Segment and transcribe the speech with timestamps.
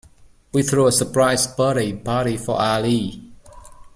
[0.51, 3.21] We threw a surprise birthday party for Ali.